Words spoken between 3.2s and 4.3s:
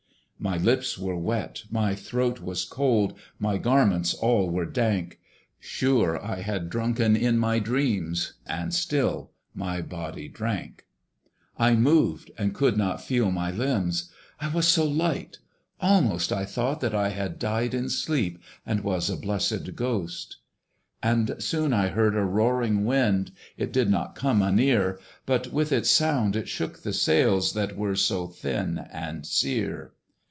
My garments